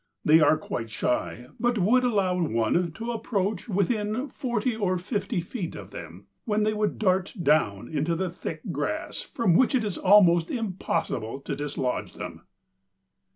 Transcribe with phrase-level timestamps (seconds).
[0.25, 5.75] They are quite shy, but would allow one to approach within forty or fifty feet
[5.75, 9.99] of them, when they would dart down into the thick grass, from which it was
[9.99, 12.41] almost impossible to dislodge them."